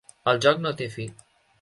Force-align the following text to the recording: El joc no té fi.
El 0.33 0.39
joc 0.45 0.63
no 0.65 0.73
té 0.81 0.89
fi. 0.99 1.07